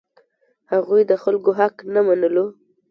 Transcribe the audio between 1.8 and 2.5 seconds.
نه منلو.